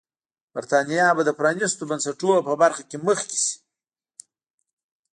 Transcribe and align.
برېټانیا 0.53 1.07
به 1.17 1.21
د 1.25 1.29
پرانیستو 1.39 1.83
بنسټونو 1.89 2.45
په 2.47 2.53
برخه 2.61 2.83
کې 2.89 2.97
مخکې 3.07 3.37
شي. 3.43 3.55